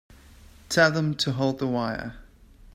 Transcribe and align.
Tell 0.67 0.89
them 0.89 1.13
to 1.17 1.31
hold 1.31 1.59
the 1.59 1.67
wire. 1.67 2.15